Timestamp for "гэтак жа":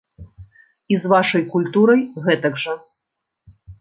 2.29-2.73